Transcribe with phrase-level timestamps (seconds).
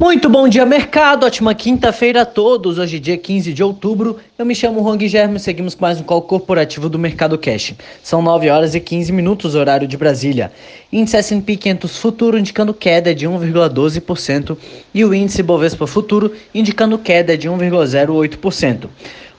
[0.00, 1.26] Muito bom dia, mercado.
[1.26, 2.78] Ótima quinta-feira a todos.
[2.78, 4.16] Hoje, dia 15 de outubro.
[4.38, 7.74] Eu me chamo Juan Guilherme e seguimos com mais um call corporativo do Mercado Cash.
[8.00, 10.52] São 9 horas e 15 minutos, horário de Brasília.
[10.92, 14.56] Índice S&P 500 Futuro indicando queda de 1,12%
[14.94, 18.88] e o índice Bovespa Futuro indicando queda de 1,08%.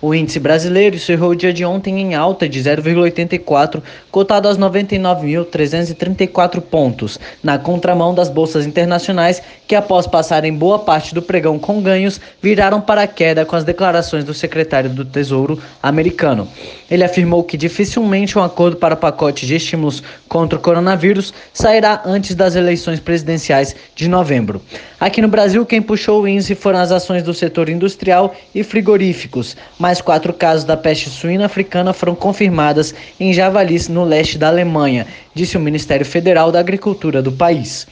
[0.01, 6.61] O índice brasileiro encerrou o dia de ontem em alta de 0,84, cotado aos 99.334
[6.61, 12.21] pontos, na contramão das bolsas internacionais, que após passarem boa parte do pregão com ganhos,
[12.41, 16.47] viraram para a queda com as declarações do secretário do Tesouro americano.
[16.89, 22.35] Ele afirmou que dificilmente um acordo para pacote de estímulos contra o coronavírus sairá antes
[22.35, 24.61] das eleições presidenciais de novembro.
[24.99, 29.57] Aqui no Brasil, quem puxou o índice foram as ações do setor industrial e frigoríficos,
[29.89, 35.07] mais quatro casos da peste suína africana foram confirmadas em javalis no leste da Alemanha,
[35.33, 37.87] disse o Ministério Federal da Agricultura do país.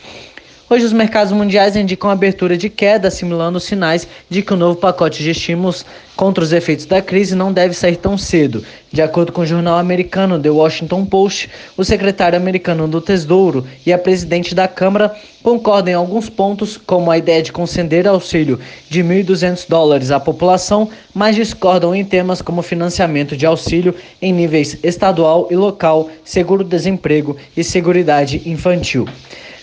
[0.70, 5.23] Hoje, os mercados mundiais indicam abertura de queda, simulando sinais de que o novo pacote
[5.23, 8.62] de estímulos contra os efeitos da crise não deve sair tão cedo.
[8.91, 13.93] De acordo com o jornal americano The Washington Post, o secretário americano do Tesouro e
[13.93, 19.01] a presidente da Câmara concordam em alguns pontos, como a ideia de conceder auxílio de
[19.01, 25.48] 1.200 dólares à população, mas discordam em temas como financiamento de auxílio em níveis estadual
[25.49, 29.07] e local, seguro-desemprego e seguridade infantil.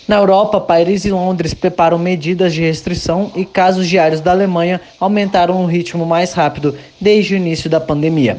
[0.06, 5.62] Na Europa, Paris e Londres preparam medidas de restrição e casos diários da Alemanha aumentaram
[5.62, 8.36] no ritmo mais rápido desde o início da pandemia.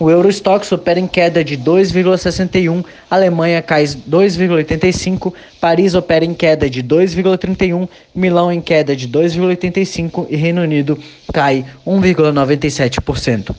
[0.00, 6.82] O Eurostox opera em queda de 2,61, Alemanha cai 2,85, Paris opera em queda de
[6.82, 10.98] 2,31, Milão em queda de 2,85 e Reino Unido
[11.32, 13.54] cai 1,97%.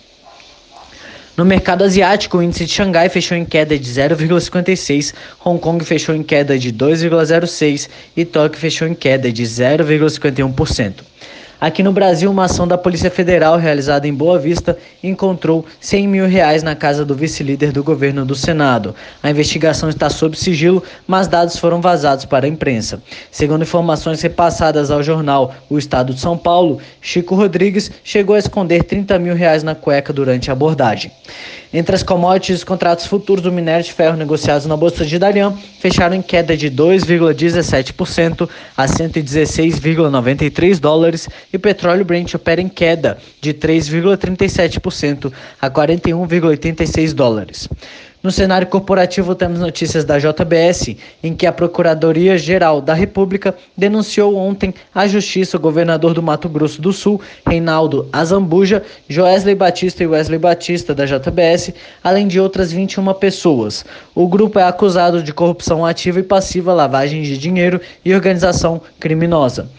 [1.38, 6.16] No mercado asiático, o índice de Xangai fechou em queda de 0,56, Hong Kong fechou
[6.16, 10.94] em queda de 2,06 e Tóquio fechou em queda de 0,51%.
[11.59, 16.27] Aqui no Brasil, uma ação da Polícia Federal realizada em Boa Vista encontrou 100 mil
[16.27, 18.93] reais na casa do vice-líder do governo do Senado.
[19.23, 23.01] A investigação está sob sigilo, mas dados foram vazados para a imprensa.
[23.31, 28.83] Segundo informações repassadas ao jornal O Estado de São Paulo, Chico Rodrigues chegou a esconder
[28.83, 31.09] 30 mil reais na cueca durante a abordagem.
[31.78, 35.53] Entre as commodities, os contratos futuros do minério de ferro negociados na Bolsa de Dalian
[35.81, 43.18] fecharam em queda de 2,17% a 116,93 dólares e o petróleo Brent opera em queda
[43.41, 47.68] de 3,37% a 41,86 dólares.
[48.25, 54.74] No cenário corporativo, temos notícias da JBS, em que a Procuradoria-Geral da República denunciou ontem
[54.96, 60.40] à Justiça o governador do Mato Grosso do Sul, Reinaldo Azambuja, Joesley Batista e Wesley
[60.40, 61.72] Batista, da JBS,
[62.03, 63.86] além de outras 21 pessoas.
[64.16, 69.69] O grupo é acusado de corrupção ativa e passiva, lavagem de dinheiro e organização criminosa.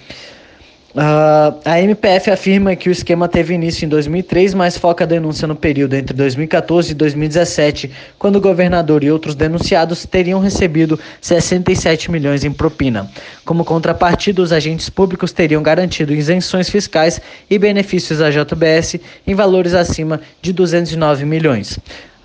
[0.96, 5.46] Uh, a MPF afirma que o esquema teve início em 2003, mas foca a denúncia
[5.46, 12.10] no período entre 2014 e 2017, quando o governador e outros denunciados teriam recebido 67
[12.10, 13.10] milhões em propina.
[13.44, 17.20] Como contrapartida, os agentes públicos teriam garantido isenções fiscais
[17.50, 21.78] e benefícios à JBS em valores acima de 209 milhões.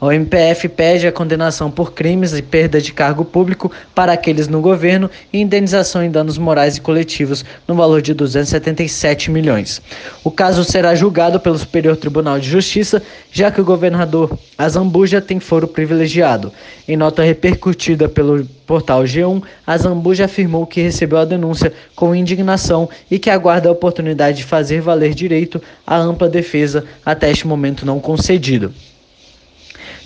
[0.03, 4.59] O MPF pede a condenação por crimes e perda de cargo público para aqueles no
[4.59, 9.79] governo e indenização em danos morais e coletivos no valor de 277 milhões.
[10.23, 12.99] O caso será julgado pelo Superior Tribunal de Justiça,
[13.31, 16.51] já que o governador Azambuja tem foro privilegiado.
[16.87, 23.19] Em nota repercutida pelo portal G1, Azambuja afirmou que recebeu a denúncia com indignação e
[23.19, 27.99] que aguarda a oportunidade de fazer valer direito à ampla defesa até este momento não
[27.99, 28.73] concedido.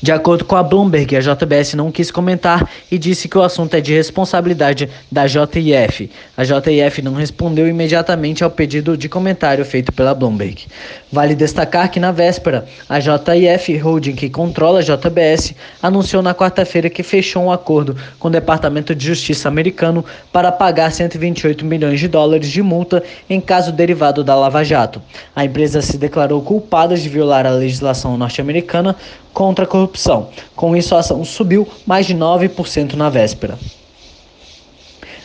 [0.06, 3.74] De acordo com a Bloomberg, a JBS não quis comentar e disse que o assunto
[3.74, 6.12] é de responsabilidade da JIF.
[6.38, 10.68] A JIF não respondeu imediatamente ao pedido de comentário feito pela Bloomberg.
[11.12, 16.88] Vale destacar que na véspera, a JIF Holding, que controla a JBS, anunciou na quarta-feira
[16.88, 22.08] que fechou um acordo com o Departamento de Justiça americano para pagar 128 milhões de
[22.08, 25.02] dólares de multa em caso derivado da Lava Jato.
[25.36, 28.96] A empresa se declarou culpada de violar a legislação norte-americana
[29.36, 30.30] contra a corrupção.
[30.56, 33.60] Com isso, a ação subiu mais de 9% na véspera.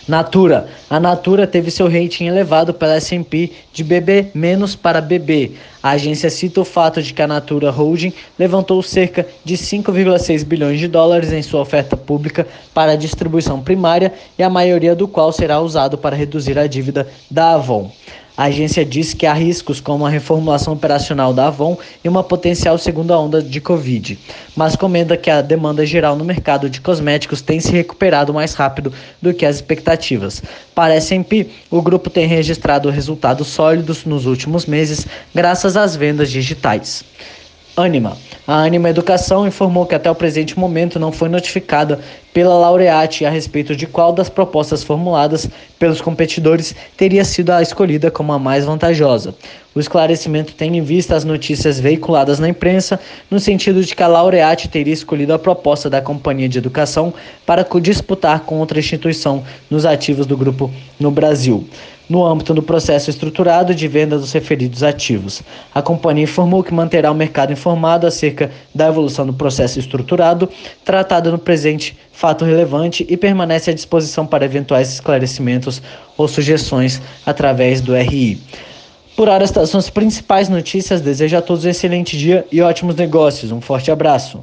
[0.08, 0.66] Natura.
[0.88, 4.32] A Natura teve seu rating elevado pela S&P de BB-
[4.82, 5.52] para BB.
[5.80, 10.80] A agência cita o fato de que a Natura Holding levantou cerca de 5,6 bilhões
[10.80, 15.60] de dólares em sua oferta pública para distribuição primária e a maioria do qual será
[15.60, 17.92] usado para reduzir a dívida da Avon.
[18.40, 22.78] A agência diz que há riscos como a reformulação operacional da Avon e uma potencial
[22.78, 24.18] segunda onda de Covid,
[24.56, 28.94] mas comenta que a demanda geral no mercado de cosméticos tem se recuperado mais rápido
[29.20, 30.42] do que as expectativas.
[30.74, 36.30] Para a S&P, o grupo tem registrado resultados sólidos nos últimos meses graças às vendas
[36.30, 37.04] digitais.
[37.80, 38.16] Anima.
[38.46, 42.00] A Anima Educação informou que até o presente momento não foi notificada
[42.32, 45.48] pela laureate a respeito de qual das propostas formuladas
[45.78, 49.34] pelos competidores teria sido a escolhida como a mais vantajosa.
[49.74, 52.98] O esclarecimento tem em vista as notícias veiculadas na imprensa,
[53.30, 57.14] no sentido de que a laureate teria escolhido a proposta da companhia de educação
[57.46, 61.68] para disputar com outra instituição nos ativos do grupo no Brasil
[62.10, 65.42] no âmbito do processo estruturado de venda dos referidos ativos.
[65.72, 70.48] A companhia informou que manterá o mercado informado acerca da evolução do processo estruturado,
[70.84, 75.80] tratado no presente fato relevante e permanece à disposição para eventuais esclarecimentos
[76.16, 78.42] ou sugestões através do RI.
[79.16, 81.00] Por hora, estas são as principais notícias.
[81.00, 83.52] Desejo a todos um excelente dia e ótimos negócios.
[83.52, 84.42] Um forte abraço.